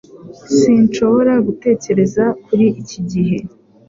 [0.57, 3.37] Sinshobora gutekereza kuri iki gihe